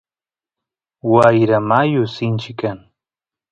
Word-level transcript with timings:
wayra 1.13 1.57
muyu 1.69 2.03
sinchi 2.15 2.51
kan 2.59 2.77